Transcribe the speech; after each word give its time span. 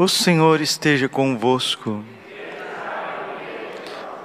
O 0.00 0.06
Senhor 0.06 0.60
esteja 0.60 1.08
convosco. 1.08 2.04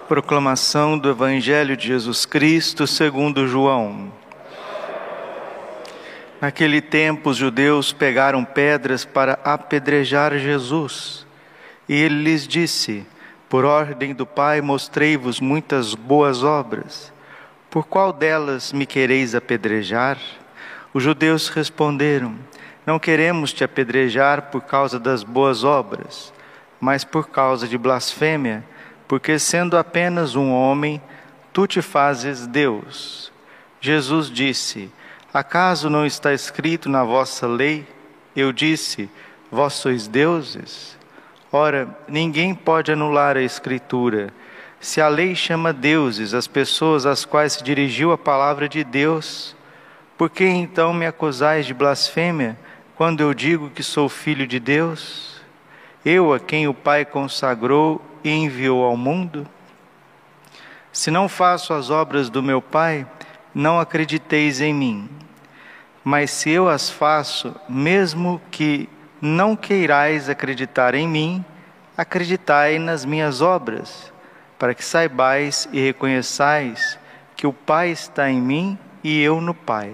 Proclamação 0.08 1.00
do 1.00 1.10
Evangelho 1.10 1.76
de 1.76 1.88
Jesus 1.88 2.28
Cristo 2.28 2.86
segundo 2.86 3.48
João. 3.48 4.14
Naquele 6.40 6.80
tempo, 6.80 7.32
os 7.32 7.38
judeus 7.38 7.92
pegaram 7.92 8.46
pedras 8.46 9.04
para 9.04 9.40
apedrejar 9.44 10.38
Jesus. 10.38 11.26
E 11.90 11.96
ele 11.96 12.22
lhes 12.22 12.48
disse: 12.48 13.04
Por 13.50 13.66
ordem 13.66 14.14
do 14.14 14.28
Pai, 14.28 14.62
mostrei-vos 14.62 15.40
muitas 15.40 15.96
boas 15.96 16.44
obras. 16.44 17.12
Por 17.72 17.88
qual 17.88 18.14
delas 18.14 18.72
me 18.72 18.86
quereis 18.86 19.34
apedrejar? 19.34 20.20
Os 20.94 21.02
judeus 21.02 21.50
responderam: 21.50 22.38
não 22.86 23.00
queremos 23.00 23.54
te 23.54 23.64
apedrejar 23.64 24.44
por 24.44 24.62
causa 24.62 25.00
das 25.00 25.24
boas 25.24 25.64
obras, 25.64 26.34
mas 26.80 27.04
por 27.04 27.30
causa 27.30 27.68
de 27.68 27.78
blasfêmia, 27.78 28.64
porque 29.08 29.40
sendo 29.40 29.78
apenas 29.78 30.36
um 30.36 30.52
homem, 30.52 31.02
tu 31.52 31.66
te 31.68 31.82
fazes 31.82 32.46
Deus. 32.48 33.32
Jesus 33.80 34.30
disse: 34.30 34.92
Acaso 35.34 35.90
não 35.90 36.06
está 36.06 36.34
escrito 36.34 36.90
na 36.90 37.04
vossa 37.04 37.48
lei? 37.48 37.88
Eu 38.36 38.52
disse: 38.52 39.10
Vós 39.52 39.74
sois 39.74 40.08
deuses? 40.08 40.98
Ora, 41.52 41.88
ninguém 42.08 42.56
pode 42.56 42.92
anular 42.92 43.38
a 43.38 43.42
Escritura. 43.42 44.34
Se 44.80 45.00
a 45.00 45.08
lei 45.08 45.36
chama 45.36 45.72
deuses 45.72 46.34
as 46.34 46.48
pessoas 46.48 47.06
às 47.06 47.24
quais 47.24 47.54
se 47.54 47.64
dirigiu 47.64 48.12
a 48.12 48.18
palavra 48.18 48.68
de 48.68 48.84
Deus, 48.84 49.56
por 50.18 50.30
que 50.30 50.46
então 50.46 50.94
me 50.94 51.06
acusais 51.06 51.66
de 51.66 51.74
blasfêmia? 51.74 52.58
Quando 52.96 53.22
eu 53.22 53.34
digo 53.34 53.70
que 53.70 53.82
sou 53.82 54.08
filho 54.08 54.46
de 54.46 54.60
Deus, 54.60 55.42
eu 56.06 56.34
a 56.34 56.40
quem 56.40 56.68
o 56.68 56.74
Pai 56.74 57.04
consagrou 57.04 58.02
e 58.24 58.30
enviou 58.30 58.84
ao 58.84 58.96
mundo? 58.96 59.48
Se 60.92 61.10
não 61.10 61.28
faço 61.28 61.74
as 61.74 61.90
obras 61.90 62.30
do 62.30 62.44
meu 62.44 62.62
Pai, 62.62 63.08
não 63.54 63.80
acrediteis 63.80 64.62
em 64.62 64.74
mim. 64.74 65.10
Mas 66.04 66.30
se 66.30 66.52
eu 66.52 66.70
as 66.70 66.90
faço, 66.90 67.56
mesmo 67.68 68.40
que 68.52 68.88
não 69.20 69.56
queirais 69.56 70.30
acreditar 70.30 70.94
em 70.94 71.08
mim, 71.08 71.44
acreditai 71.98 72.78
nas 72.78 73.06
minhas 73.06 73.42
obras, 73.42 74.14
para 74.60 74.76
que 74.76 74.84
saibais 74.84 75.68
e 75.72 75.80
reconheçais 75.80 77.00
que 77.36 77.48
o 77.48 77.54
Pai 77.54 77.90
está 77.90 78.30
em 78.30 78.40
mim 78.40 78.78
e 79.04 79.20
eu 79.22 79.42
no 79.42 79.54
Pai. 79.54 79.94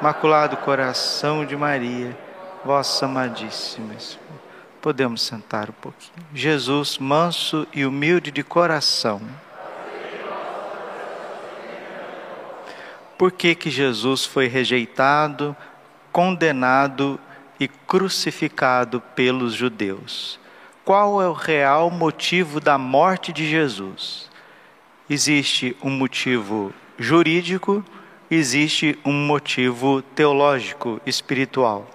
Imaculado 0.00 0.58
Coração 0.58 1.46
de 1.46 1.56
Maria, 1.56 2.16
vossa 2.62 3.06
amadíssima. 3.06 3.94
Podemos 4.82 5.22
sentar 5.22 5.70
um 5.70 5.72
pouquinho. 5.72 6.26
Jesus, 6.34 6.98
manso 6.98 7.66
e 7.72 7.86
humilde 7.86 8.30
de 8.30 8.42
coração. 8.42 9.22
Por 13.16 13.32
que, 13.32 13.54
que 13.54 13.70
Jesus 13.70 14.26
foi 14.26 14.46
rejeitado, 14.46 15.56
condenado 16.12 17.18
e 17.58 17.66
crucificado 17.66 19.00
pelos 19.00 19.54
judeus? 19.54 20.38
Qual 20.84 21.22
é 21.22 21.28
o 21.28 21.32
real 21.32 21.90
motivo 21.90 22.60
da 22.60 22.76
morte 22.76 23.32
de 23.32 23.48
Jesus? 23.48 24.30
Existe 25.08 25.74
um 25.82 25.90
motivo 25.90 26.72
jurídico 26.98 27.82
existe 28.30 28.98
um 29.04 29.12
motivo 29.12 30.02
teológico, 30.02 31.00
espiritual. 31.06 31.86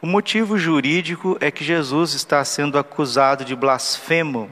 O 0.00 0.06
motivo 0.06 0.56
jurídico 0.56 1.36
é 1.40 1.50
que 1.50 1.64
Jesus 1.64 2.14
está 2.14 2.44
sendo 2.44 2.78
acusado 2.78 3.44
de 3.44 3.56
blasfemo. 3.56 4.48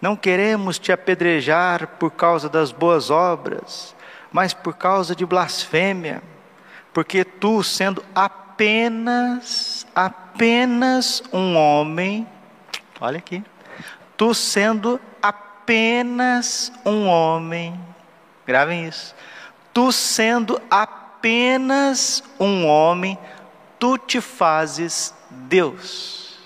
Não 0.00 0.14
queremos 0.14 0.78
te 0.78 0.92
apedrejar 0.92 1.88
por 1.98 2.12
causa 2.12 2.48
das 2.48 2.70
boas 2.70 3.10
obras, 3.10 3.96
mas 4.30 4.54
por 4.54 4.74
causa 4.74 5.14
de 5.14 5.26
blasfêmia, 5.26 6.22
porque 6.92 7.24
tu, 7.24 7.64
sendo 7.64 8.04
apenas, 8.14 9.86
apenas 9.94 11.22
um 11.32 11.56
homem, 11.56 12.26
olha 13.00 13.18
aqui, 13.18 13.42
tu 14.16 14.32
sendo 14.34 15.00
apenas 15.20 16.72
um 16.84 17.08
homem, 17.08 17.78
gravem 18.46 18.86
isso, 18.86 19.16
tu 19.78 19.92
sendo 19.92 20.60
apenas 20.68 22.24
um 22.40 22.66
homem, 22.66 23.16
tu 23.78 23.96
te 23.96 24.20
fazes 24.20 25.14
Deus. 25.30 26.36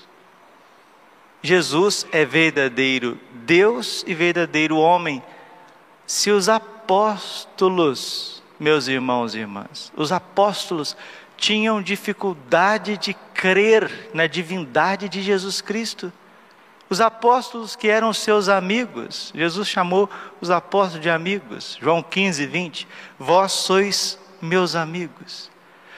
Jesus 1.41 2.06
é 2.12 2.26
verdadeiro 2.26 3.19
Deus 3.32 4.04
e 4.06 4.12
verdadeiro 4.12 4.76
homem. 4.76 5.22
Se 6.06 6.31
os 6.31 6.47
apóstolos, 6.50 8.42
meus 8.60 8.87
irmãos 8.87 9.34
e 9.34 9.38
irmãs, 9.38 9.91
os 9.97 10.12
apóstolos 10.12 10.94
tinham 11.34 11.81
dificuldade 11.81 12.98
de 12.98 13.15
crer 13.32 14.10
na 14.12 14.26
divindade 14.26 15.09
de 15.09 15.22
Jesus 15.22 15.62
Cristo, 15.62 16.12
os 16.92 17.00
apóstolos 17.00 17.75
que 17.75 17.88
eram 17.88 18.12
seus 18.12 18.50
amigos, 18.50 19.32
Jesus 19.34 19.66
chamou 19.66 20.10
os 20.42 20.50
apóstolos 20.50 21.00
de 21.00 21.08
amigos, 21.08 21.78
João 21.80 22.03
15, 22.03 22.44
20. 22.44 22.86
Vós 23.19 23.53
sois 23.53 24.19
meus 24.42 24.76
amigos. 24.76 25.50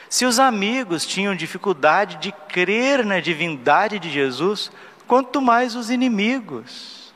Se 0.09 0.25
os 0.25 0.39
amigos 0.39 1.05
tinham 1.05 1.35
dificuldade 1.35 2.15
de 2.15 2.31
crer 2.31 3.03
na 3.03 3.19
divindade 3.19 3.99
de 3.99 4.09
Jesus, 4.09 4.71
quanto 5.05 5.41
mais 5.41 5.75
os 5.75 5.89
inimigos. 5.89 7.13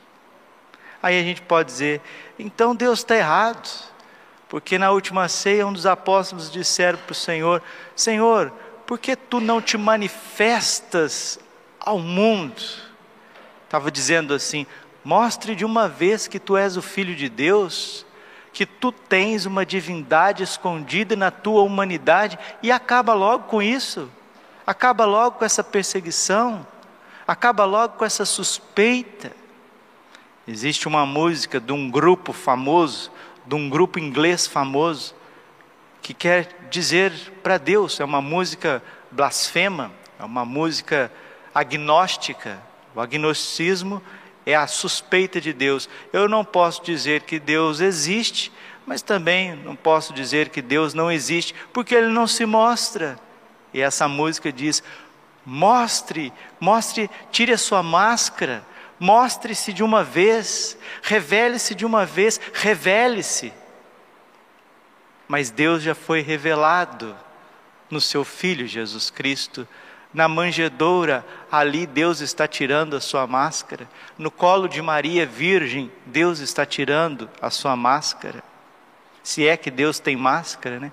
Aí 1.02 1.18
a 1.18 1.22
gente 1.22 1.40
pode 1.40 1.70
dizer, 1.70 2.02
então 2.38 2.76
Deus 2.76 2.98
está 2.98 3.16
errado, 3.16 3.66
porque 4.46 4.76
na 4.76 4.90
última 4.90 5.26
ceia 5.26 5.66
um 5.66 5.72
dos 5.72 5.86
apóstolos 5.86 6.52
disseram 6.52 6.98
para 6.98 7.12
o 7.12 7.14
Senhor: 7.14 7.62
Senhor, 7.96 8.52
por 8.86 8.98
que 8.98 9.16
tu 9.16 9.40
não 9.40 9.58
te 9.58 9.78
manifestas 9.78 11.40
ao 11.80 11.98
mundo? 11.98 12.89
Estava 13.70 13.88
dizendo 13.88 14.34
assim: 14.34 14.66
mostre 15.04 15.54
de 15.54 15.64
uma 15.64 15.88
vez 15.88 16.26
que 16.26 16.40
tu 16.40 16.56
és 16.56 16.76
o 16.76 16.82
filho 16.82 17.14
de 17.14 17.28
Deus, 17.28 18.04
que 18.52 18.66
tu 18.66 18.90
tens 18.90 19.46
uma 19.46 19.64
divindade 19.64 20.42
escondida 20.42 21.14
na 21.14 21.30
tua 21.30 21.62
humanidade 21.62 22.36
e 22.64 22.72
acaba 22.72 23.14
logo 23.14 23.44
com 23.44 23.62
isso. 23.62 24.10
Acaba 24.66 25.04
logo 25.04 25.38
com 25.38 25.44
essa 25.44 25.62
perseguição, 25.62 26.66
acaba 27.26 27.64
logo 27.64 27.96
com 27.96 28.04
essa 28.04 28.24
suspeita. 28.24 29.30
Existe 30.48 30.88
uma 30.88 31.06
música 31.06 31.60
de 31.60 31.72
um 31.72 31.88
grupo 31.88 32.32
famoso, 32.32 33.12
de 33.46 33.54
um 33.54 33.70
grupo 33.70 34.00
inglês 34.00 34.48
famoso, 34.48 35.14
que 36.02 36.12
quer 36.12 36.66
dizer 36.70 37.12
para 37.40 37.56
Deus, 37.56 38.00
é 38.00 38.04
uma 38.04 38.20
música 38.20 38.82
blasfema, 39.12 39.92
é 40.18 40.24
uma 40.24 40.44
música 40.44 41.10
agnóstica, 41.54 42.60
o 42.94 43.00
agnosticismo 43.00 44.02
é 44.44 44.54
a 44.54 44.66
suspeita 44.66 45.40
de 45.40 45.52
Deus. 45.52 45.88
Eu 46.12 46.28
não 46.28 46.44
posso 46.44 46.82
dizer 46.82 47.22
que 47.22 47.38
Deus 47.38 47.80
existe, 47.80 48.52
mas 48.86 49.02
também 49.02 49.54
não 49.54 49.76
posso 49.76 50.12
dizer 50.12 50.48
que 50.48 50.60
Deus 50.60 50.94
não 50.94 51.10
existe, 51.10 51.54
porque 51.72 51.94
Ele 51.94 52.08
não 52.08 52.26
se 52.26 52.44
mostra. 52.44 53.18
E 53.72 53.80
essa 53.80 54.08
música 54.08 54.52
diz: 54.52 54.82
Mostre, 55.44 56.32
mostre, 56.58 57.10
tire 57.30 57.52
a 57.52 57.58
sua 57.58 57.82
máscara, 57.82 58.66
mostre-se 58.98 59.72
de 59.72 59.82
uma 59.82 60.02
vez, 60.02 60.76
revele-se 61.02 61.74
de 61.74 61.86
uma 61.86 62.04
vez, 62.04 62.40
revele-se. 62.52 63.52
Mas 65.28 65.50
Deus 65.50 65.82
já 65.82 65.94
foi 65.94 66.20
revelado 66.20 67.16
no 67.88 68.00
seu 68.00 68.24
Filho 68.24 68.66
Jesus 68.66 69.10
Cristo. 69.10 69.66
Na 70.12 70.26
manjedoura, 70.26 71.24
ali 71.50 71.86
Deus 71.86 72.20
está 72.20 72.48
tirando 72.48 72.96
a 72.96 73.00
sua 73.00 73.26
máscara. 73.26 73.88
No 74.18 74.30
colo 74.30 74.68
de 74.68 74.82
Maria 74.82 75.24
Virgem, 75.24 75.90
Deus 76.06 76.40
está 76.40 76.66
tirando 76.66 77.30
a 77.40 77.50
sua 77.50 77.76
máscara. 77.76 78.42
Se 79.22 79.46
é 79.46 79.56
que 79.56 79.70
Deus 79.70 80.00
tem 80.00 80.16
máscara, 80.16 80.80
né? 80.80 80.90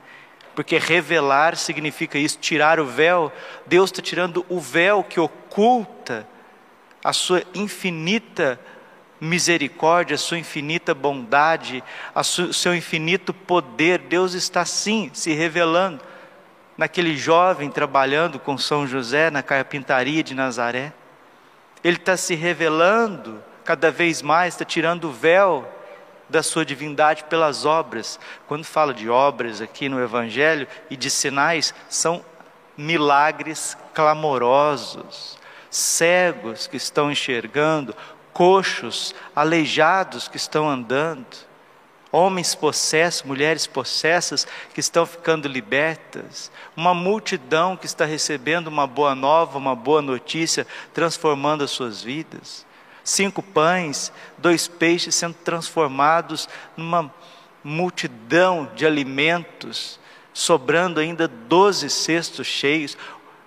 porque 0.58 0.80
revelar 0.80 1.56
significa 1.56 2.18
isso, 2.18 2.40
tirar 2.40 2.80
o 2.80 2.86
véu. 2.88 3.32
Deus 3.68 3.92
está 3.92 4.02
tirando 4.02 4.44
o 4.50 4.60
véu 4.60 5.04
que 5.04 5.20
oculta 5.20 6.28
a 7.04 7.14
sua 7.14 7.44
infinita 7.54 8.60
misericórdia, 9.22 10.16
a 10.16 10.18
sua 10.18 10.40
infinita 10.40 10.96
bondade, 10.96 11.84
o 12.16 12.24
seu 12.52 12.76
infinito 12.76 13.36
poder. 13.36 14.00
Deus 14.00 14.34
está 14.34 14.66
sim 14.66 15.12
se 15.14 15.32
revelando 15.32 16.02
naquele 16.78 17.18
jovem 17.18 17.70
trabalhando 17.70 18.40
com 18.40 18.58
São 18.58 18.86
José 18.86 19.32
na 19.32 19.42
carpintaria 19.42 20.24
de 20.24 20.36
Nazaré. 20.36 20.94
Ele 21.84 21.98
está 21.98 22.16
se 22.16 22.36
revelando 22.36 23.44
cada 23.64 23.90
vez 23.90 24.22
mais, 24.22 24.54
está 24.54 24.64
tirando 24.64 25.06
o 25.06 25.12
véu 25.12 25.68
da 26.30 26.44
sua 26.44 26.66
divindade 26.66 27.24
pelas 27.24 27.66
obras. 27.66 28.20
Quando 28.48 28.64
fala 28.64 28.94
de 28.94 29.10
obras 29.10 29.62
aqui 29.62 29.90
no 29.90 30.02
Evangelho 30.02 30.68
e 30.90 30.96
de 30.96 31.10
sinais, 31.10 31.74
são 31.90 32.24
milagres 32.78 33.78
clamorosos, 33.94 35.38
cegos 35.70 36.68
que 36.68 36.78
estão 36.78 37.12
enxergando, 37.12 37.96
coxos, 38.32 39.16
aleijados 39.36 40.28
que 40.28 40.38
estão 40.38 40.70
andando, 40.70 41.26
homens 42.12 42.56
possessos, 42.56 43.24
mulheres 43.24 43.68
possessas 43.68 44.48
que 44.74 44.80
estão 44.80 45.06
ficando 45.06 45.48
libertas, 45.48 46.52
uma 46.76 46.94
multidão 46.94 47.76
que 47.76 47.86
está 47.86 48.06
recebendo 48.06 48.68
uma 48.68 48.88
boa 48.88 49.14
nova, 49.14 49.58
uma 49.58 49.76
boa 49.76 50.02
notícia, 50.02 50.66
transformando 50.94 51.64
as 51.64 51.72
suas 51.72 52.02
vidas 52.02 52.68
cinco 53.08 53.42
pães, 53.42 54.12
dois 54.38 54.68
peixes 54.68 55.16
sendo 55.16 55.34
transformados 55.36 56.48
numa 56.76 57.12
multidão 57.64 58.70
de 58.76 58.86
alimentos, 58.86 60.00
sobrando 60.34 61.00
ainda 61.00 61.28
doze 61.28 61.90
cestos 61.90 62.46
cheios. 62.46 62.98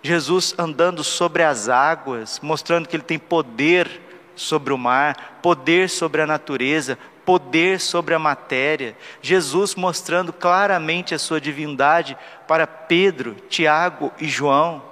Jesus 0.02 0.54
andando 0.58 1.04
sobre 1.04 1.42
as 1.42 1.68
águas, 1.68 2.40
mostrando 2.42 2.88
que 2.88 2.96
ele 2.96 3.02
tem 3.02 3.18
poder 3.18 4.00
sobre 4.34 4.72
o 4.72 4.78
mar, 4.78 5.38
poder 5.42 5.90
sobre 5.90 6.22
a 6.22 6.26
natureza, 6.26 6.98
poder 7.24 7.80
sobre 7.80 8.14
a 8.14 8.18
matéria. 8.18 8.96
Jesus 9.20 9.74
mostrando 9.74 10.32
claramente 10.32 11.14
a 11.14 11.18
sua 11.18 11.40
divindade 11.40 12.16
para 12.46 12.66
Pedro, 12.66 13.34
Tiago 13.48 14.12
e 14.18 14.28
João. 14.28 14.82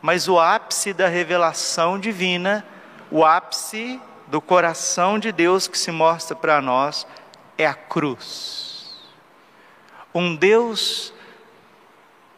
Mas 0.00 0.28
o 0.28 0.38
ápice 0.38 0.92
da 0.92 1.08
revelação 1.08 1.98
divina 1.98 2.64
o 3.10 3.24
ápice 3.24 4.00
do 4.26 4.40
coração 4.40 5.18
de 5.18 5.30
Deus 5.30 5.68
que 5.68 5.78
se 5.78 5.92
mostra 5.92 6.34
para 6.34 6.60
nós 6.60 7.06
é 7.56 7.66
a 7.66 7.74
cruz. 7.74 8.96
Um 10.12 10.34
Deus 10.34 11.12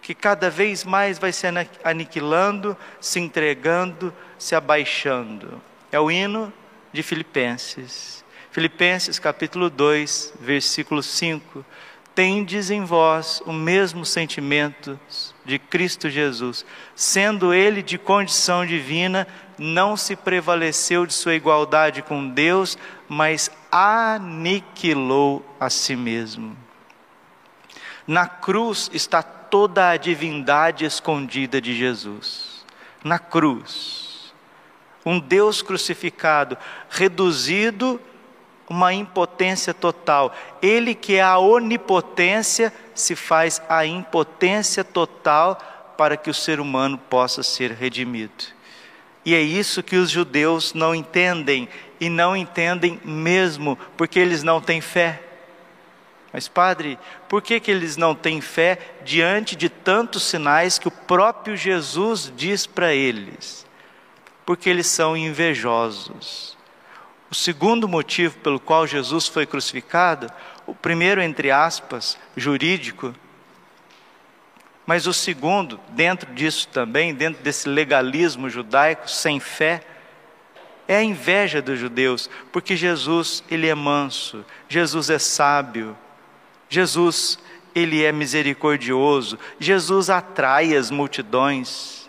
que 0.03 0.15
cada 0.15 0.51
vez 0.51 0.85
mais 0.85 1.19
vai 1.19 1.33
se 1.33 1.47
aniquilando, 1.85 2.77
se 3.01 3.19
entregando, 3.19 4.13
se 4.39 4.55
abaixando. 4.55 5.61
É 5.91 5.99
o 5.99 6.11
hino 6.11 6.53
de 6.93 7.03
Filipenses. 7.03 8.25
Filipenses 8.59 9.21
capítulo 9.21 9.71
2, 9.71 10.35
versículo 10.41 11.01
5. 11.01 11.65
Tendes 12.13 12.73
em 12.73 12.85
vós 12.85 13.41
o 13.47 13.53
mesmo 13.53 14.05
sentimento 14.05 14.99
de 15.45 15.61
Cristo 15.61 16.11
Jesus, 16.11 16.67
sendo 16.93 17.55
ele 17.55 17.85
de 17.85 17.97
condição 17.97 18.67
divina, 18.67 19.29
não 19.57 19.97
se 19.97 20.17
prevaleceu 20.17 21.07
de 21.07 21.15
sua 21.15 21.37
igualdade 21.37 22.03
com 22.03 22.29
Deus, 22.29 22.77
mas 23.09 23.49
aniquilou 23.71 25.47
a 25.61 25.71
si 25.71 25.95
mesmo. 25.95 26.57
Na 28.09 28.27
cruz 28.27 28.91
está 28.93 29.23
toda 29.23 29.91
a 29.91 29.97
divindade 29.97 30.85
escondida 30.85 31.61
de 31.61 31.77
Jesus. 31.77 32.67
Na 33.05 33.21
cruz. 33.21 34.35
Um 35.07 35.21
Deus 35.21 35.63
crucificado, 35.63 36.59
reduzido 36.91 38.01
uma 38.69 38.93
impotência 38.93 39.73
total. 39.73 40.35
Ele 40.61 40.95
que 40.95 41.17
é 41.17 41.23
a 41.23 41.39
onipotência 41.39 42.73
se 42.95 43.17
faz 43.17 43.63
a 43.69 43.87
impotência 43.87 44.85
total 44.85 45.59
para 45.97 46.17
que 46.17 46.31
o 46.31 46.35
ser 46.35 46.61
humano 46.61 46.99
possa 46.99 47.43
ser 47.43 47.73
redimido. 47.73 48.45
E 49.25 49.35
é 49.35 49.41
isso 49.41 49.83
que 49.83 49.97
os 49.97 50.11
judeus 50.11 50.75
não 50.75 50.95
entendem, 50.95 51.69
e 52.01 52.09
não 52.09 52.37
entendem 52.37 53.01
mesmo, 53.05 53.77
porque 53.97 54.19
eles 54.19 54.43
não 54.43 54.61
têm 54.61 54.81
fé. 54.81 55.23
Mas, 56.33 56.47
padre, 56.47 56.99
por 57.29 57.43
que, 57.43 57.59
que 57.59 57.71
eles 57.71 57.97
não 57.97 58.15
têm 58.15 58.41
fé 58.41 58.79
diante 59.05 59.57
de 59.57 59.69
tantos 59.69 60.25
sinais 60.25 60.79
que 60.79 60.89
o 60.89 60.91
próprio 60.91 61.57
Jesus 61.57 62.33
diz 62.37 62.67
para 62.67 62.95
eles? 62.95 63.67
Porque 64.45 64.69
eles 64.69 64.87
são 64.87 65.17
invejosos. 65.17 66.58
O 67.31 67.35
segundo 67.35 67.87
motivo 67.89 68.39
pelo 68.39 68.59
qual 68.59 68.87
Jesus 68.87 69.27
foi 69.27 69.45
crucificado, 69.45 70.33
o 70.67 70.75
primeiro, 70.75 71.21
entre 71.21 71.51
aspas, 71.51 72.19
jurídico, 72.37 73.15
mas 74.87 75.07
o 75.07 75.13
segundo, 75.13 75.79
dentro 75.91 76.33
disso 76.33 76.67
também, 76.69 77.15
dentro 77.15 77.43
desse 77.43 77.69
legalismo 77.69 78.49
judaico 78.49 79.11
sem 79.11 79.39
fé, 79.39 79.83
é 80.89 80.97
a 80.97 81.03
inveja 81.03 81.61
dos 81.61 81.79
judeus, 81.79 82.31
porque 82.51 82.75
Jesus, 82.75 83.45
ele 83.51 83.67
é 83.67 83.75
manso, 83.75 84.43
Jesus 84.67 85.11
é 85.11 85.19
sábio, 85.19 85.95
Jesus, 86.71 87.39
ele 87.75 88.03
é 88.03 88.11
misericordioso, 88.11 89.39
Jesus 89.61 90.09
atrai 90.09 90.75
as 90.75 90.91
multidões, 90.91 92.09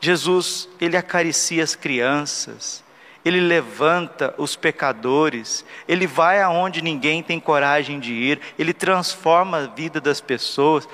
Jesus, 0.00 0.68
ele 0.80 0.96
acaricia 0.96 1.62
as 1.62 1.76
crianças, 1.76 2.82
ele 3.26 3.40
levanta 3.40 4.32
os 4.38 4.54
pecadores, 4.54 5.64
ele 5.88 6.06
vai 6.06 6.40
aonde 6.40 6.80
ninguém 6.80 7.24
tem 7.24 7.40
coragem 7.40 7.98
de 7.98 8.12
ir, 8.12 8.40
ele 8.56 8.72
transforma 8.72 9.58
a 9.58 9.66
vida 9.66 10.00
das 10.00 10.20
pessoas, 10.20 10.88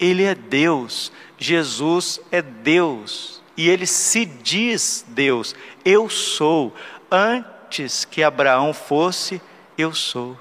ele 0.00 0.24
é 0.24 0.34
Deus, 0.34 1.12
Jesus 1.36 2.22
é 2.32 2.40
Deus, 2.40 3.42
e 3.54 3.68
ele 3.68 3.86
se 3.86 4.24
diz 4.24 5.04
Deus. 5.08 5.54
Eu 5.84 6.08
sou. 6.08 6.74
Antes 7.10 8.06
que 8.06 8.22
Abraão 8.22 8.72
fosse, 8.72 9.38
eu 9.76 9.92
sou. 9.92 10.40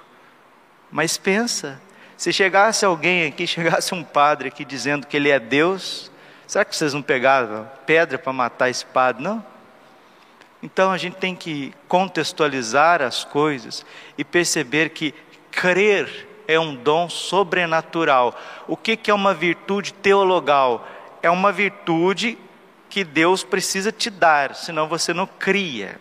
Mas 0.90 1.18
pensa, 1.18 1.82
se 2.16 2.32
chegasse 2.32 2.86
alguém 2.86 3.28
aqui, 3.28 3.46
chegasse 3.48 3.94
um 3.94 4.02
padre 4.02 4.48
aqui 4.48 4.64
dizendo 4.64 5.06
que 5.06 5.18
ele 5.18 5.30
é 5.30 5.42
Deus, 5.42 6.10
será 6.48 6.64
que 6.64 6.74
vocês 6.74 6.94
não 6.94 7.02
pegaram 7.02 7.70
pedra 7.86 8.18
para 8.18 8.32
matar 8.32 8.70
esse 8.70 8.86
padre? 8.86 9.22
Não? 9.22 9.53
Então 10.64 10.94
a 10.94 10.98
gente 10.98 11.18
tem 11.18 11.36
que 11.36 11.74
contextualizar 11.90 13.02
as 13.02 13.26
coisas 13.26 13.86
e 14.18 14.24
perceber 14.24 14.92
que 14.92 15.14
crer 15.52 16.30
é 16.48 16.58
um 16.58 16.74
dom 16.74 17.10
sobrenatural. 17.10 18.34
O 18.66 18.78
que, 18.78 18.96
que 18.96 19.12
é 19.12 19.14
uma 19.14 19.34
virtude 19.34 19.94
teologal? 19.94 20.88
É 21.22 21.30
uma 21.30 21.52
virtude 21.52 22.38
que 22.90 23.04
Deus 23.04 23.44
precisa 23.44 23.92
te 23.92 24.10
dar, 24.10 24.56
senão 24.56 24.88
você 24.88 25.14
não 25.14 25.28
cria. 25.28 26.00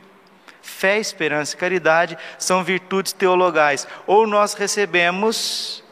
Fé, 0.62 1.00
esperança 1.00 1.56
e 1.56 1.58
caridade 1.58 2.16
são 2.38 2.62
virtudes 2.62 3.12
teologais. 3.12 3.88
Ou 4.06 4.28
nós 4.28 4.54
recebemos, 4.54 5.82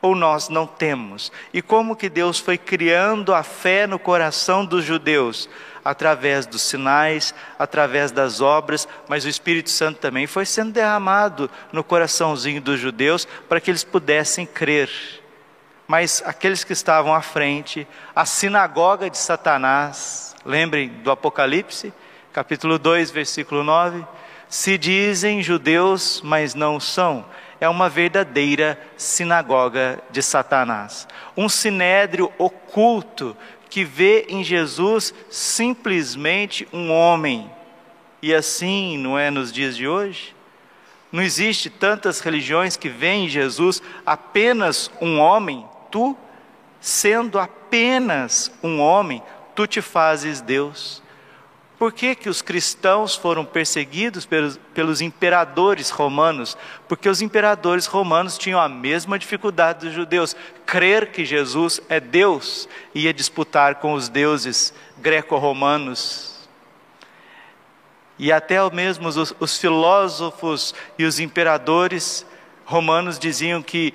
ou 0.00 0.16
nós 0.16 0.48
não 0.48 0.66
temos. 0.66 1.30
E 1.54 1.62
como 1.62 1.94
que 1.94 2.08
Deus 2.08 2.40
foi 2.40 2.58
criando 2.58 3.32
a 3.32 3.44
fé 3.44 3.86
no 3.86 4.00
coração 4.00 4.64
dos 4.64 4.84
judeus? 4.84 5.48
Através 5.84 6.46
dos 6.46 6.62
sinais, 6.62 7.34
através 7.58 8.10
das 8.10 8.40
obras, 8.40 8.86
mas 9.08 9.24
o 9.24 9.28
Espírito 9.28 9.70
Santo 9.70 9.98
também 9.98 10.26
foi 10.26 10.46
sendo 10.46 10.72
derramado 10.72 11.50
no 11.72 11.82
coraçãozinho 11.82 12.60
dos 12.60 12.78
judeus 12.78 13.26
para 13.48 13.60
que 13.60 13.70
eles 13.70 13.84
pudessem 13.84 14.46
crer. 14.46 14.90
Mas 15.86 16.22
aqueles 16.24 16.64
que 16.64 16.72
estavam 16.72 17.14
à 17.14 17.20
frente, 17.20 17.86
a 18.14 18.24
sinagoga 18.24 19.10
de 19.10 19.18
Satanás, 19.18 20.34
lembrem 20.44 20.88
do 20.88 21.10
Apocalipse, 21.10 21.92
capítulo 22.32 22.78
2, 22.78 23.10
versículo 23.10 23.62
9: 23.62 24.04
se 24.52 24.76
dizem 24.76 25.42
judeus, 25.42 26.20
mas 26.22 26.54
não 26.54 26.78
são, 26.78 27.24
é 27.58 27.66
uma 27.68 27.88
verdadeira 27.88 28.78
sinagoga 28.98 29.98
de 30.10 30.20
Satanás. 30.20 31.08
Um 31.34 31.48
sinédrio 31.48 32.30
oculto 32.36 33.34
que 33.72 33.84
vê 33.84 34.26
em 34.28 34.44
Jesus 34.44 35.14
simplesmente 35.30 36.68
um 36.74 36.92
homem. 36.92 37.50
E 38.20 38.34
assim 38.34 38.98
não 38.98 39.18
é 39.18 39.30
nos 39.30 39.50
dias 39.50 39.74
de 39.74 39.88
hoje? 39.88 40.36
Não 41.10 41.22
existe 41.22 41.70
tantas 41.70 42.20
religiões 42.20 42.76
que 42.76 42.90
veem 42.90 43.24
em 43.24 43.28
Jesus 43.30 43.80
apenas 44.04 44.90
um 45.00 45.18
homem, 45.18 45.66
tu, 45.90 46.14
sendo 46.82 47.38
apenas 47.38 48.52
um 48.62 48.78
homem, 48.78 49.22
tu 49.54 49.66
te 49.66 49.80
fazes 49.80 50.42
Deus. 50.42 51.02
Por 51.82 51.92
que, 51.92 52.14
que 52.14 52.28
os 52.28 52.40
cristãos 52.40 53.16
foram 53.16 53.44
perseguidos 53.44 54.24
pelos, 54.24 54.56
pelos 54.72 55.00
imperadores 55.00 55.90
romanos? 55.90 56.56
Porque 56.86 57.08
os 57.08 57.20
imperadores 57.20 57.86
romanos 57.86 58.38
tinham 58.38 58.60
a 58.60 58.68
mesma 58.68 59.18
dificuldade 59.18 59.86
dos 59.86 59.92
judeus, 59.92 60.36
crer 60.64 61.10
que 61.10 61.24
Jesus 61.24 61.80
é 61.88 61.98
Deus, 61.98 62.68
ia 62.94 63.12
disputar 63.12 63.80
com 63.80 63.94
os 63.94 64.08
deuses 64.08 64.72
greco-romanos. 64.98 66.48
E 68.16 68.30
até 68.30 68.58
mesmo 68.70 69.08
os, 69.08 69.34
os 69.40 69.58
filósofos 69.58 70.72
e 70.96 71.04
os 71.04 71.18
imperadores 71.18 72.24
romanos 72.64 73.18
diziam 73.18 73.60
que 73.60 73.92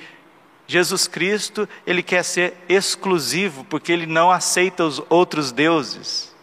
Jesus 0.67 1.07
Cristo, 1.07 1.69
ele 1.85 2.03
quer 2.03 2.23
ser 2.23 2.53
exclusivo, 2.67 3.63
porque 3.63 3.93
ele 3.93 4.05
não 4.05 4.29
aceita 4.29 4.83
os 4.83 5.01
outros 5.09 5.53
deuses. 5.53 6.35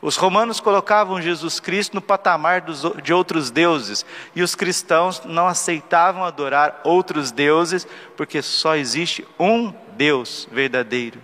Os 0.00 0.16
romanos 0.16 0.60
colocavam 0.60 1.20
Jesus 1.20 1.58
Cristo 1.58 1.94
no 1.94 2.00
patamar 2.00 2.60
dos, 2.60 2.82
de 3.02 3.12
outros 3.12 3.50
deuses, 3.50 4.06
e 4.34 4.42
os 4.42 4.54
cristãos 4.54 5.22
não 5.24 5.48
aceitavam 5.48 6.24
adorar 6.24 6.80
outros 6.84 7.32
deuses, 7.32 7.86
porque 8.16 8.40
só 8.40 8.76
existe 8.76 9.26
um 9.38 9.74
Deus 9.96 10.48
verdadeiro. 10.52 11.20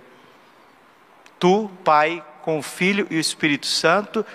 Tu, 1.39 1.71
Pai, 1.85 2.25
com 2.43 2.59
o 2.59 2.63
Filho 2.63 3.07
e 3.11 3.17
o 3.17 3.21
Espírito 3.21 3.67
Santo, 3.67 4.27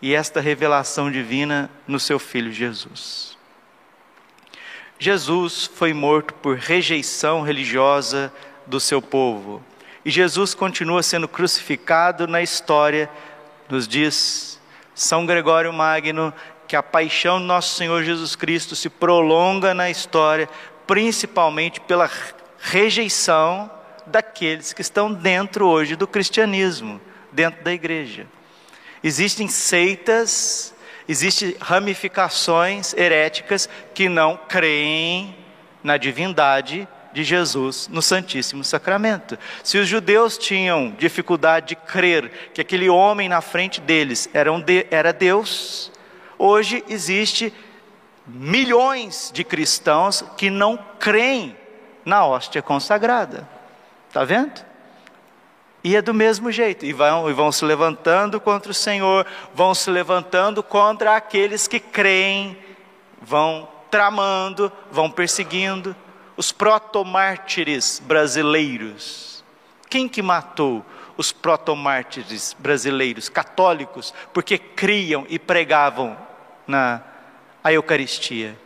e 0.00 0.14
esta 0.14 0.40
revelação 0.40 1.10
divina 1.10 1.70
no 1.86 1.98
seu 1.98 2.18
Filho 2.18 2.52
Jesus. 2.52 3.36
Jesus 4.98 5.66
foi 5.74 5.92
morto 5.92 6.34
por 6.34 6.56
rejeição 6.56 7.42
religiosa 7.42 8.32
do 8.66 8.78
seu 8.78 9.02
povo. 9.02 9.62
E 10.04 10.10
Jesus 10.10 10.54
continua 10.54 11.02
sendo 11.02 11.26
crucificado 11.26 12.26
na 12.26 12.42
história, 12.42 13.10
nos 13.70 13.86
diz 13.86 14.60
São 14.94 15.24
Gregório 15.24 15.72
Magno 15.72 16.32
que 16.66 16.76
a 16.76 16.82
paixão 16.82 17.38
do 17.38 17.46
nosso 17.46 17.74
Senhor 17.74 18.02
Jesus 18.04 18.36
Cristo 18.36 18.76
se 18.76 18.88
prolonga 18.88 19.74
na 19.74 19.90
história, 19.90 20.48
principalmente 20.86 21.80
pela 21.80 22.08
rejeição 22.58 23.70
daqueles 24.06 24.72
que 24.72 24.82
estão 24.82 25.12
dentro 25.12 25.66
hoje 25.66 25.96
do 25.96 26.06
cristianismo, 26.06 27.00
dentro 27.32 27.64
da 27.64 27.72
igreja. 27.72 28.26
Existem 29.02 29.48
seitas 29.48 30.74
Existem 31.10 31.56
ramificações 31.60 32.94
heréticas 32.94 33.68
que 33.92 34.08
não 34.08 34.36
creem 34.36 35.36
na 35.82 35.96
divindade 35.96 36.86
de 37.12 37.24
Jesus 37.24 37.88
no 37.88 38.00
Santíssimo 38.00 38.62
Sacramento. 38.64 39.38
Se 39.62 39.78
os 39.78 39.88
judeus 39.88 40.38
tinham 40.38 40.94
dificuldade 40.98 41.68
de 41.68 41.76
crer 41.76 42.50
que 42.54 42.60
aquele 42.60 42.88
homem 42.88 43.28
na 43.28 43.40
frente 43.40 43.80
deles 43.80 44.28
era, 44.32 44.52
um 44.52 44.60
de, 44.60 44.86
era 44.90 45.12
Deus, 45.12 45.90
hoje 46.38 46.84
existe 46.88 47.52
milhões 48.26 49.30
de 49.32 49.44
cristãos 49.44 50.24
que 50.36 50.50
não 50.50 50.78
creem 50.98 51.56
na 52.04 52.24
hóstia 52.24 52.62
consagrada. 52.62 53.48
Está 54.08 54.24
vendo? 54.24 54.64
E 55.82 55.96
é 55.96 56.02
do 56.02 56.12
mesmo 56.12 56.52
jeito, 56.52 56.84
e 56.84 56.92
vão, 56.92 57.30
e 57.30 57.32
vão 57.32 57.50
se 57.50 57.64
levantando 57.64 58.38
contra 58.38 58.70
o 58.70 58.74
Senhor, 58.74 59.26
vão 59.54 59.74
se 59.74 59.90
levantando 59.90 60.62
contra 60.62 61.16
aqueles 61.16 61.66
que 61.66 61.80
creem, 61.80 62.56
vão 63.20 63.66
tramando, 63.90 64.70
vão 64.90 65.10
perseguindo. 65.10 65.96
Os 66.40 66.52
protomártires 66.52 68.00
brasileiros. 68.02 69.44
Quem 69.90 70.08
que 70.08 70.22
matou 70.22 70.82
os 71.14 71.32
protomártires 71.32 72.56
brasileiros, 72.58 73.28
católicos, 73.28 74.14
porque 74.32 74.56
criam 74.56 75.26
e 75.28 75.38
pregavam 75.38 76.16
na 76.66 77.02
a 77.62 77.70
Eucaristia? 77.74 78.58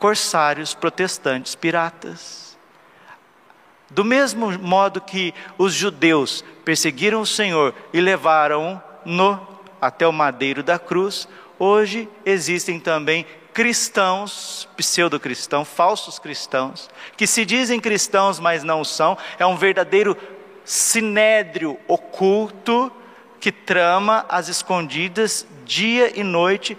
Corsários 0.00 0.74
protestantes 0.74 1.54
piratas. 1.54 2.58
Do 3.88 4.04
mesmo 4.04 4.58
modo 4.58 5.00
que 5.00 5.32
os 5.56 5.72
judeus 5.72 6.44
perseguiram 6.64 7.20
o 7.20 7.26
Senhor 7.26 7.72
e 7.92 8.00
levaram-no 8.00 9.51
até 9.82 10.06
o 10.06 10.12
madeiro 10.12 10.62
da 10.62 10.78
cruz, 10.78 11.28
hoje 11.58 12.08
existem 12.24 12.78
também 12.78 13.26
cristãos, 13.52 14.68
pseudo-cristãos, 14.76 15.68
falsos 15.68 16.20
cristãos, 16.20 16.88
que 17.16 17.26
se 17.26 17.44
dizem 17.44 17.80
cristãos, 17.80 18.38
mas 18.38 18.62
não 18.62 18.84
são, 18.84 19.18
é 19.40 19.44
um 19.44 19.56
verdadeiro 19.56 20.16
sinédrio 20.64 21.76
oculto 21.88 22.92
que 23.40 23.50
trama 23.50 24.24
as 24.28 24.48
escondidas 24.48 25.44
dia 25.64 26.16
e 26.18 26.22
noite 26.22 26.78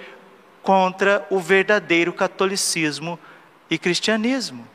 contra 0.62 1.28
o 1.30 1.40
verdadeiro 1.40 2.14
catolicismo 2.14 3.20
e 3.70 3.78
cristianismo. 3.78 4.73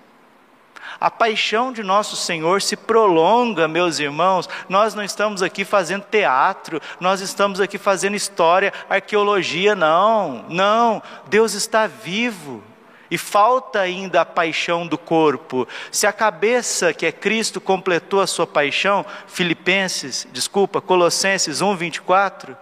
A 1.01 1.11
paixão 1.11 1.73
de 1.73 1.83
nosso 1.85 2.17
Senhor 2.17 2.61
se 2.61 2.77
prolonga, 2.77 3.69
meus 3.69 4.01
irmãos. 4.01 4.49
Nós 4.69 4.95
não 4.95 5.05
estamos 5.05 5.43
aqui 5.43 5.65
fazendo 5.65 6.05
teatro, 6.11 6.81
nós 6.99 7.21
estamos 7.21 7.61
aqui 7.61 7.79
fazendo 7.79 8.17
história, 8.17 8.73
arqueologia, 8.91 9.77
não, 9.77 10.45
não. 10.49 11.01
Deus 11.27 11.55
está 11.55 11.87
vivo. 11.87 12.63
E 13.11 13.17
falta 13.17 13.81
ainda 13.81 14.21
a 14.21 14.25
paixão 14.25 14.87
do 14.87 14.99
corpo. 14.99 15.67
Se 15.91 16.07
a 16.07 16.13
cabeça, 16.13 16.93
que 16.93 17.07
é 17.07 17.13
Cristo, 17.13 17.59
completou 17.59 18.21
a 18.21 18.27
sua 18.27 18.47
paixão, 18.47 19.07
Filipenses, 19.27 20.29
desculpa, 20.31 20.81
Colossenses 20.81 21.63
1, 21.63 21.75
24, 21.75 22.55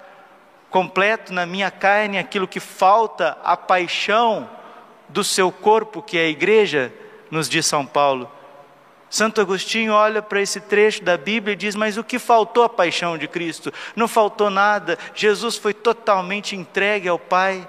completo 0.71 1.33
na 1.33 1.47
minha 1.47 1.71
carne 1.71 2.16
aquilo 2.16 2.47
que 2.47 2.61
falta, 2.61 3.37
a 3.43 3.57
paixão 3.57 4.49
do 5.09 5.25
seu 5.25 5.50
corpo, 5.50 6.00
que 6.00 6.16
é 6.16 6.26
a 6.26 6.28
igreja, 6.28 6.93
nos 7.30 7.49
diz 7.49 7.66
São 7.66 7.85
Paulo. 7.85 8.30
Santo 9.09 9.40
Agostinho 9.40 9.92
olha 9.92 10.21
para 10.21 10.40
esse 10.40 10.61
trecho 10.61 11.02
da 11.02 11.16
Bíblia 11.16 11.52
e 11.52 11.56
diz: 11.56 11.75
Mas 11.75 11.97
o 11.97 12.04
que 12.04 12.18
faltou 12.18 12.64
à 12.64 12.68
paixão 12.68 13.16
de 13.16 13.28
Cristo? 13.28 13.73
Não 13.95 14.09
faltou 14.09 14.50
nada, 14.50 14.99
Jesus 15.14 15.56
foi 15.56 15.73
totalmente 15.73 16.56
entregue 16.56 17.09
ao 17.09 17.18
Pai. 17.18 17.68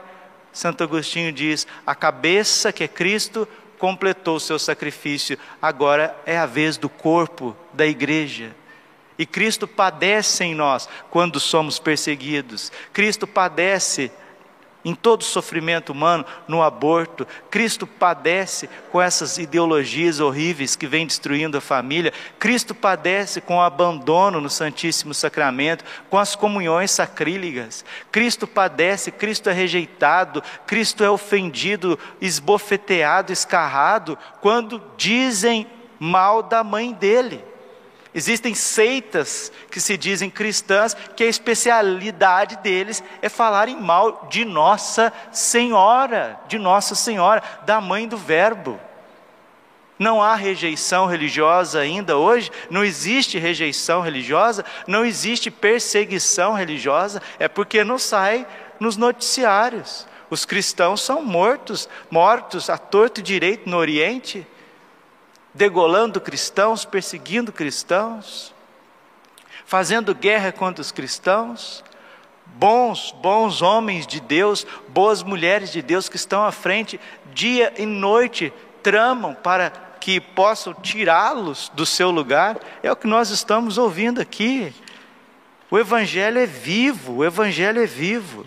Santo 0.51 0.83
Agostinho 0.83 1.31
diz: 1.31 1.67
A 1.85 1.93
cabeça, 1.93 2.73
que 2.73 2.83
é 2.83 2.87
Cristo, 2.87 3.47
completou 3.77 4.37
o 4.37 4.39
seu 4.39 4.57
sacrifício, 4.57 5.37
agora 5.61 6.15
é 6.25 6.37
a 6.37 6.45
vez 6.45 6.77
do 6.77 6.89
corpo, 6.89 7.55
da 7.73 7.85
igreja. 7.85 8.55
E 9.19 9.25
Cristo 9.25 9.67
padece 9.67 10.43
em 10.43 10.53
nós 10.53 10.87
quando 11.09 11.39
somos 11.39 11.79
perseguidos, 11.79 12.71
Cristo 12.93 13.25
padece 13.25 14.11
em 14.85 14.95
todo 14.95 15.23
sofrimento 15.23 15.91
humano, 15.91 16.25
no 16.47 16.61
aborto. 16.61 17.27
Cristo 17.49 17.85
padece 17.85 18.69
com 18.91 19.01
essas 19.01 19.37
ideologias 19.37 20.19
horríveis 20.19 20.75
que 20.75 20.87
vêm 20.87 21.05
destruindo 21.05 21.57
a 21.57 21.61
família. 21.61 22.13
Cristo 22.39 22.73
padece 22.73 23.41
com 23.41 23.57
o 23.57 23.61
abandono 23.61 24.39
no 24.39 24.49
Santíssimo 24.49 25.13
Sacramento, 25.13 25.83
com 26.09 26.17
as 26.17 26.35
comunhões 26.35 26.91
sacrílegas. 26.91 27.83
Cristo 28.11 28.47
padece, 28.47 29.11
Cristo 29.11 29.49
é 29.49 29.53
rejeitado, 29.53 30.41
Cristo 30.65 31.03
é 31.03 31.09
ofendido, 31.09 31.99
esbofeteado, 32.21 33.33
escarrado, 33.33 34.17
quando 34.41 34.81
dizem 34.95 35.67
mal 35.99 36.41
da 36.41 36.63
mãe 36.63 36.93
dele. 36.93 37.43
Existem 38.13 38.55
seitas 38.55 39.51
que 39.69 39.79
se 39.79 39.97
dizem 39.97 40.29
cristãs, 40.29 40.95
que 41.15 41.23
a 41.23 41.27
especialidade 41.27 42.57
deles 42.57 43.03
é 43.21 43.29
falarem 43.29 43.79
mal 43.79 44.27
de 44.29 44.45
Nossa 44.45 45.11
Senhora, 45.31 46.39
de 46.47 46.57
Nossa 46.57 46.95
Senhora, 46.95 47.43
da 47.65 47.81
mãe 47.81 48.07
do 48.07 48.17
Verbo. 48.17 48.79
Não 49.99 50.21
há 50.21 50.35
rejeição 50.35 51.07
religiosa 51.07 51.79
ainda 51.79 52.17
hoje, 52.17 52.51
não 52.69 52.83
existe 52.83 53.39
rejeição 53.39 54.01
religiosa, 54.01 54.63
não 54.85 55.03
existe 55.03 55.49
perseguição 55.49 56.53
religiosa, 56.53 57.21
é 57.39 57.47
porque 57.47 57.83
não 57.83 57.97
sai 57.97 58.45
nos 58.79 58.95
noticiários. 58.95 60.07
Os 60.29 60.45
cristãos 60.45 61.01
são 61.01 61.23
mortos, 61.23 61.89
mortos 62.11 62.69
a 62.69 62.77
torto 62.77 63.21
e 63.21 63.23
direito 63.23 63.69
no 63.69 63.77
Oriente 63.77 64.45
degolando 65.57 66.21
cristãos, 66.21 66.85
perseguindo 66.85 67.51
cristãos, 67.51 68.53
fazendo 69.65 70.13
guerra 70.13 70.51
contra 70.51 70.81
os 70.81 70.91
cristãos. 70.91 71.83
Bons, 72.45 73.11
bons 73.21 73.61
homens 73.61 74.07
de 74.07 74.21
Deus, 74.21 74.65
boas 74.87 75.21
mulheres 75.21 75.71
de 75.71 75.81
Deus 75.81 76.07
que 76.07 76.15
estão 76.15 76.45
à 76.45 76.51
frente 76.51 76.99
dia 77.33 77.73
e 77.77 77.85
noite 77.85 78.53
tramam 78.81 79.35
para 79.35 79.69
que 79.99 80.21
possam 80.21 80.73
tirá-los 80.73 81.69
do 81.75 81.85
seu 81.85 82.09
lugar, 82.09 82.57
é 82.81 82.89
o 82.89 82.95
que 82.95 83.07
nós 83.07 83.29
estamos 83.29 83.77
ouvindo 83.77 84.21
aqui. 84.21 84.73
O 85.69 85.77
Evangelho 85.77 86.39
é 86.39 86.45
vivo, 86.45 87.17
o 87.17 87.25
Evangelho 87.25 87.83
é 87.83 87.85
vivo. 87.85 88.45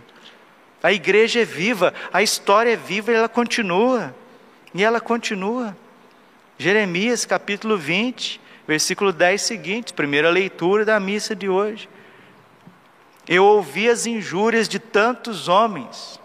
A 0.82 0.90
igreja 0.90 1.40
é 1.40 1.44
viva, 1.44 1.92
a 2.10 2.22
história 2.22 2.72
é 2.72 2.76
viva 2.76 3.12
e 3.12 3.14
ela 3.14 3.28
continua. 3.28 4.14
E 4.72 4.82
ela 4.82 5.00
continua. 5.00 5.76
Jeremias 6.60 7.24
capítulo 7.24 7.78
20, 7.78 8.38
versículo 8.68 9.14
10 9.14 9.40
seguinte, 9.40 9.94
primeira 9.94 10.28
leitura 10.28 10.84
da 10.84 11.00
missa 11.00 11.34
de 11.34 11.48
hoje. 11.48 11.88
Eu 13.26 13.46
ouvi 13.46 13.88
as 13.88 14.04
injúrias 14.04 14.68
de 14.68 14.78
tantos 14.78 15.48
homens 15.48 16.20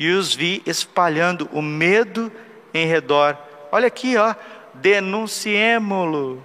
e 0.00 0.08
os 0.08 0.34
vi 0.34 0.62
espalhando 0.64 1.50
o 1.52 1.60
medo 1.60 2.32
em 2.72 2.86
redor. 2.86 3.36
Olha 3.70 3.88
aqui, 3.88 4.16
ó, 4.16 4.34
denunciemo-lo, 4.72 6.42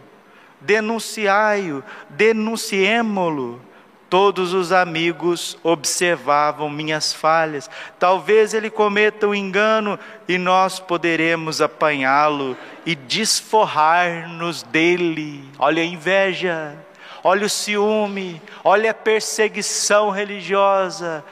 denunciai-o, 0.60 1.82
denunciemo-lo. 2.10 3.62
Todos 4.10 4.54
os 4.54 4.72
amigos 4.72 5.58
observavam 5.62 6.70
minhas 6.70 7.12
falhas. 7.12 7.70
Talvez 8.00 8.54
ele 8.54 8.70
cometa 8.70 9.28
um 9.28 9.36
engano 9.36 10.00
e 10.28 10.38
nós 10.38 10.80
poderemos 10.80 11.62
apanhá-lo 11.62 12.56
e 12.86 12.96
desforrar-nos 12.96 14.64
dele. 14.64 15.44
Olha 15.60 15.84
a 15.84 15.86
inveja, 15.86 16.78
olha 17.22 17.46
o 17.46 17.50
ciúme, 17.50 18.42
olha 18.64 18.92
a 18.92 18.94
perseguição 18.94 20.10
religiosa. 20.10 21.24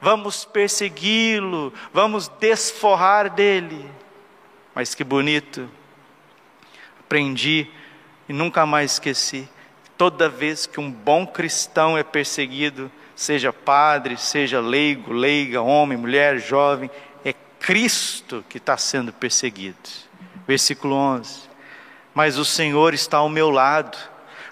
Vamos 0.00 0.46
persegui-lo, 0.46 1.72
vamos 1.92 2.28
desforrar 2.28 3.28
dele. 3.28 3.84
Mas 4.74 4.94
que 4.94 5.04
bonito. 5.04 5.68
Aprendi 6.98 7.68
e 8.26 8.32
nunca 8.32 8.64
mais 8.64 8.92
esqueci 8.92 9.46
Toda 10.02 10.28
vez 10.28 10.66
que 10.66 10.80
um 10.80 10.90
bom 10.90 11.24
cristão 11.24 11.96
é 11.96 12.02
perseguido, 12.02 12.90
seja 13.14 13.52
padre, 13.52 14.16
seja 14.16 14.58
leigo, 14.58 15.12
leiga, 15.12 15.62
homem, 15.62 15.96
mulher, 15.96 16.40
jovem, 16.40 16.90
é 17.24 17.32
Cristo 17.60 18.44
que 18.48 18.58
está 18.58 18.76
sendo 18.76 19.12
perseguido. 19.12 19.78
Versículo 20.44 20.96
11: 20.96 21.42
Mas 22.12 22.36
o 22.36 22.44
Senhor 22.44 22.94
está 22.94 23.18
ao 23.18 23.28
meu 23.28 23.48
lado, 23.48 23.96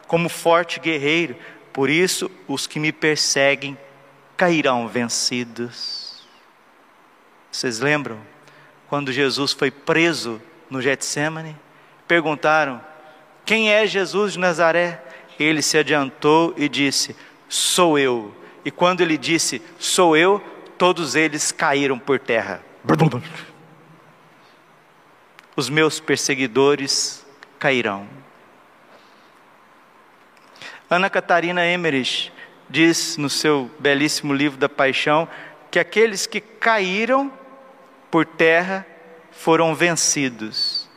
como 0.07 0.29
forte 0.29 0.79
guerreiro, 0.79 1.35
por 1.73 1.91
isso 1.91 2.31
os 2.47 2.69
que 2.69 2.79
me 2.79 2.93
perseguem 2.93 3.77
cairão 4.37 4.87
vencidos. 4.87 6.23
Vocês 7.51 7.81
lembram 7.81 8.21
quando 8.89 9.11
Jesus 9.11 9.53
foi 9.53 9.73
preso 9.73 10.41
no 10.71 10.81
Getsemane? 10.81 11.57
Perguntaram: 12.07 12.81
Quem 13.45 13.73
é 13.73 13.85
Jesus 13.85 14.35
de 14.35 14.39
Nazaré? 14.39 15.10
Ele 15.43 15.63
se 15.63 15.79
adiantou 15.79 16.55
e 16.57 16.69
disse: 16.69 17.17
Sou 17.49 17.99
eu. 17.99 18.35
E 18.65 18.71
quando 18.71 19.01
ele 19.01 19.17
disse: 19.17 19.63
Sou 19.79 20.17
eu, 20.17 20.39
todos 20.77 21.15
eles 21.15 21.51
caíram 21.51 21.99
por 21.99 22.19
terra. 22.19 22.63
Os 25.57 25.69
meus 25.69 26.01
perseguidores 26.01 27.27
cairão. 27.59 28.07
Ana 30.89 31.09
Catarina 31.09 31.67
Emmerich 31.67 32.33
diz 32.69 33.17
no 33.17 33.31
seu 33.31 33.71
belíssimo 33.79 34.33
livro 34.33 34.59
da 34.59 34.69
Paixão 34.69 35.29
que 35.71 35.79
aqueles 35.79 36.27
que 36.27 36.41
caíram 36.41 37.33
por 38.11 38.27
terra 38.27 38.87
foram 39.31 39.75
vencidos, 39.75 40.89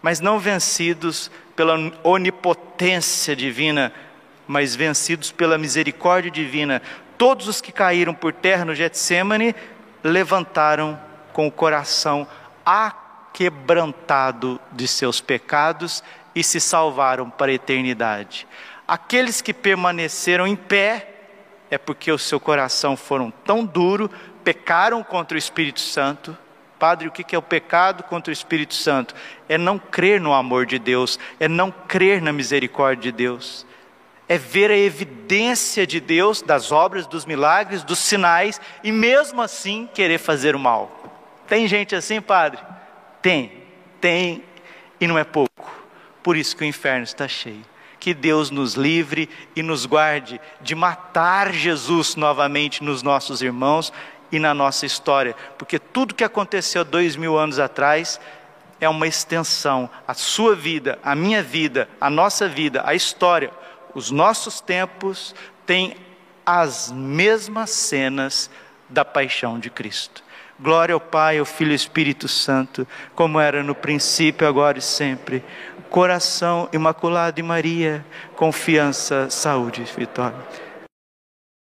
mas 0.00 0.20
não 0.20 0.38
vencidos 0.38 1.30
pela 1.54 1.76
onipotência 2.02 3.36
divina, 3.36 3.92
mas 4.46 4.74
vencidos 4.74 5.30
pela 5.30 5.58
misericórdia 5.58 6.30
divina. 6.30 6.82
Todos 7.16 7.48
os 7.48 7.60
que 7.60 7.72
caíram 7.72 8.14
por 8.14 8.32
terra 8.32 8.64
no 8.64 8.74
Getsemane 8.74 9.54
levantaram 10.02 10.98
com 11.32 11.46
o 11.46 11.52
coração 11.52 12.26
aquebrantado 12.64 14.60
de 14.72 14.86
seus 14.88 15.20
pecados 15.20 16.02
e 16.34 16.42
se 16.42 16.60
salvaram 16.60 17.30
para 17.30 17.50
a 17.50 17.54
eternidade. 17.54 18.46
Aqueles 18.86 19.40
que 19.40 19.54
permaneceram 19.54 20.46
em 20.46 20.56
pé 20.56 21.08
é 21.70 21.78
porque 21.78 22.12
o 22.12 22.18
seu 22.18 22.38
coração 22.38 22.96
foram 22.96 23.30
tão 23.30 23.64
duro, 23.64 24.10
pecaram 24.44 25.02
contra 25.02 25.34
o 25.34 25.38
Espírito 25.38 25.80
Santo, 25.80 26.36
Padre, 26.82 27.06
o 27.06 27.12
que 27.12 27.32
é 27.32 27.38
o 27.38 27.42
pecado 27.42 28.02
contra 28.02 28.28
o 28.28 28.32
Espírito 28.32 28.74
Santo? 28.74 29.14
É 29.48 29.56
não 29.56 29.78
crer 29.78 30.20
no 30.20 30.32
amor 30.32 30.66
de 30.66 30.80
Deus, 30.80 31.16
é 31.38 31.46
não 31.46 31.70
crer 31.70 32.20
na 32.20 32.32
misericórdia 32.32 33.12
de 33.12 33.16
Deus, 33.16 33.64
é 34.28 34.36
ver 34.36 34.68
a 34.68 34.76
evidência 34.76 35.86
de 35.86 36.00
Deus, 36.00 36.42
das 36.42 36.72
obras, 36.72 37.06
dos 37.06 37.24
milagres, 37.24 37.84
dos 37.84 38.00
sinais, 38.00 38.60
e 38.82 38.90
mesmo 38.90 39.40
assim 39.40 39.88
querer 39.94 40.18
fazer 40.18 40.56
o 40.56 40.58
mal. 40.58 40.90
Tem 41.46 41.68
gente 41.68 41.94
assim, 41.94 42.20
Padre? 42.20 42.60
Tem, 43.22 43.52
tem, 44.00 44.42
e 45.00 45.06
não 45.06 45.16
é 45.16 45.22
pouco. 45.22 45.72
Por 46.20 46.36
isso 46.36 46.56
que 46.56 46.64
o 46.64 46.66
inferno 46.66 47.04
está 47.04 47.28
cheio. 47.28 47.64
Que 48.00 48.12
Deus 48.12 48.50
nos 48.50 48.74
livre 48.74 49.30
e 49.54 49.62
nos 49.62 49.86
guarde 49.86 50.40
de 50.60 50.74
matar 50.74 51.52
Jesus 51.52 52.16
novamente 52.16 52.82
nos 52.82 53.04
nossos 53.04 53.40
irmãos 53.40 53.92
e 54.32 54.38
na 54.38 54.54
nossa 54.54 54.86
história, 54.86 55.36
porque 55.58 55.78
tudo 55.78 56.14
que 56.14 56.24
aconteceu 56.24 56.84
dois 56.84 57.14
mil 57.14 57.38
anos 57.38 57.58
atrás 57.58 58.18
é 58.80 58.88
uma 58.88 59.06
extensão. 59.06 59.88
A 60.08 60.14
sua 60.14 60.56
vida, 60.56 60.98
a 61.04 61.14
minha 61.14 61.42
vida, 61.42 61.88
a 62.00 62.10
nossa 62.10 62.48
vida, 62.48 62.82
a 62.84 62.94
história, 62.94 63.52
os 63.94 64.10
nossos 64.10 64.60
tempos 64.60 65.34
têm 65.66 65.94
as 66.44 66.90
mesmas 66.90 67.70
cenas 67.70 68.50
da 68.88 69.04
paixão 69.04 69.60
de 69.60 69.70
Cristo. 69.70 70.24
Glória 70.58 70.94
ao 70.94 71.00
Pai, 71.00 71.38
ao 71.38 71.44
Filho 71.44 71.70
e 71.70 71.72
ao 71.72 71.76
Espírito 71.76 72.26
Santo, 72.26 72.86
como 73.14 73.38
era 73.38 73.62
no 73.62 73.74
princípio, 73.74 74.48
agora 74.48 74.78
e 74.78 74.82
sempre. 74.82 75.44
Coração 75.90 76.68
imaculado 76.72 77.36
de 77.36 77.42
Maria, 77.42 78.04
confiança, 78.34 79.28
saúde 79.28 79.82
e 79.82 80.00
vitória. 80.00 80.38